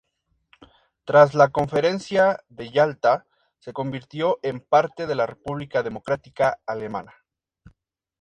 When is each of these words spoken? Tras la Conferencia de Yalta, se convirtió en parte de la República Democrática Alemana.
Tras 1.03 1.35
la 1.35 1.49
Conferencia 1.49 2.39
de 2.49 2.71
Yalta, 2.71 3.27
se 3.59 3.71
convirtió 3.71 4.39
en 4.41 4.59
parte 4.61 5.05
de 5.05 5.13
la 5.13 5.27
República 5.27 5.83
Democrática 5.83 6.57
Alemana. 6.65 7.13